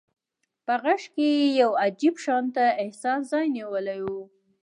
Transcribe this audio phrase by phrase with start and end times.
[0.65, 4.07] په غږ کې يې يو عجيب شانته احساس ځای نيولی و.